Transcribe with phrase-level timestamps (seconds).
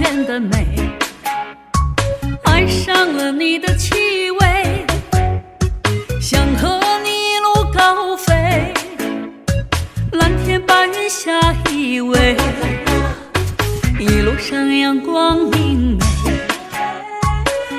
[0.00, 0.66] 远的美，
[2.44, 4.86] 爱上了你的气味，
[6.18, 8.72] 想和你一路高飞，
[10.12, 12.34] 蓝天白云下依偎，
[13.98, 16.06] 一路上阳光明媚，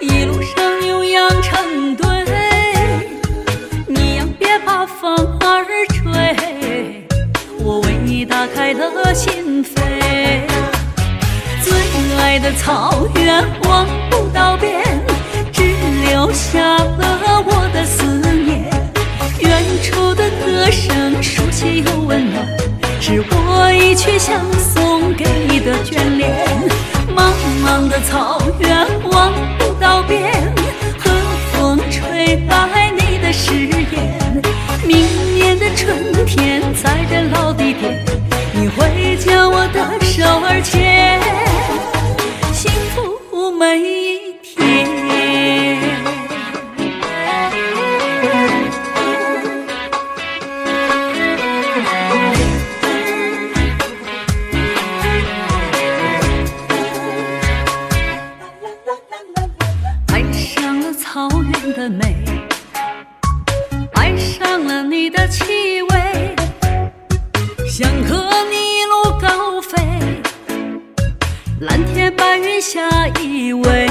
[0.00, 2.06] 一路上牛羊成对，
[3.88, 7.04] 你呀别把风儿吹，
[7.58, 10.53] 我为你打开了心扉。
[12.18, 14.82] 爱的草原望不到边
[15.52, 15.62] 只
[16.08, 18.70] 留下了我的思念。
[19.40, 22.46] 远处的歌声熟悉又温暖
[23.00, 26.46] 是我一曲相送给你的眷恋。
[27.14, 27.32] 茫
[27.64, 30.32] 茫的草原望不到边
[30.98, 31.10] 和
[31.52, 34.42] 风吹白你的誓言。
[34.86, 38.04] 明年的春天在这老地点
[38.52, 40.93] 你会将我的手儿牵
[61.14, 62.16] 草原的美，
[63.94, 66.34] 爱上了你的气味，
[67.70, 68.16] 想和
[68.50, 69.78] 你一路高飞，
[71.60, 73.88] 蓝天白云下依偎，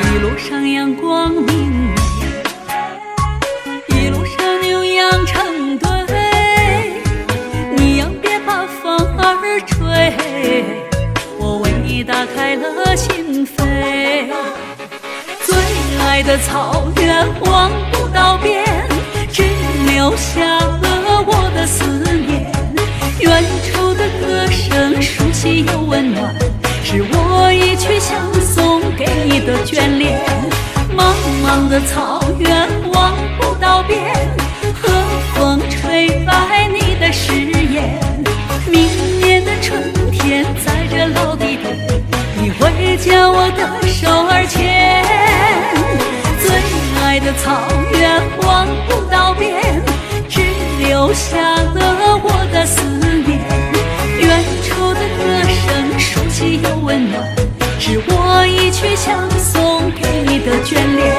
[0.00, 1.69] 一路上阳光明
[16.30, 18.64] 的草原望不到边，
[19.32, 19.42] 只
[19.84, 21.82] 留下了我的思
[22.24, 22.46] 念。
[23.18, 26.32] 远处的歌声熟悉又温暖，
[26.84, 30.20] 是我一曲相送给你的眷恋。
[30.96, 31.12] 茫
[31.44, 34.00] 茫的草原望不到边，
[34.80, 34.88] 和
[35.34, 37.98] 风吹白你的誓言。
[38.70, 38.88] 明
[39.20, 41.76] 年的春天，在这老地点，
[42.40, 45.19] 你会将我的手儿牵。
[47.24, 49.82] 的草原望不到边，
[50.28, 50.40] 只
[50.78, 52.82] 留下了我的思
[53.26, 53.38] 念。
[54.20, 57.22] 远处的歌声熟悉又温暖，
[57.78, 61.14] 是我一曲相送给你的眷恋。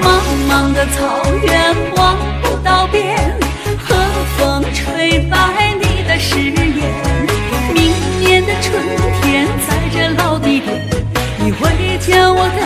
[0.00, 0.06] 茫
[0.48, 3.16] 茫的草原望不到边，
[3.78, 3.96] 和
[4.36, 6.54] 风吹白你的誓言。
[7.74, 8.80] 明年的春
[9.22, 10.80] 天，在这老地点，
[11.38, 12.65] 你会将我的。